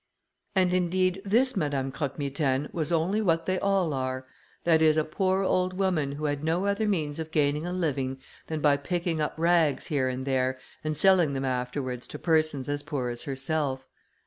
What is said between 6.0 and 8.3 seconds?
who had no other means of gaining a living,